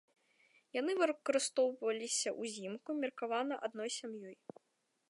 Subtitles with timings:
[0.77, 4.37] Яны выкарыстоўваліся ўзімку, меркавана адной сям'ёй.